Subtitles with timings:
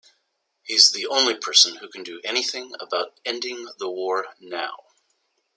[0.63, 4.85] He's the only person who can do anything about ending the war now.